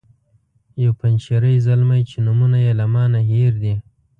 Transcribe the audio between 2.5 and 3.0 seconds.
یې له